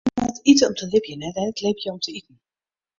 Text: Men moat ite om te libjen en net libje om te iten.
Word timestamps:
Men 0.17 0.25
moat 0.25 0.41
ite 0.51 0.67
om 0.67 0.73
te 0.75 0.85
libjen 0.87 1.21
en 1.21 1.33
net 1.43 1.61
libje 1.65 1.91
om 1.91 1.99
te 1.99 2.11
iten. 2.11 2.35